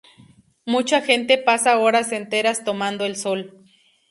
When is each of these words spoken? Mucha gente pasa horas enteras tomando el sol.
Mucha 0.65 0.99
gente 1.03 1.37
pasa 1.37 1.77
horas 1.77 2.11
enteras 2.11 2.63
tomando 2.63 3.05
el 3.05 3.15
sol. 3.15 3.63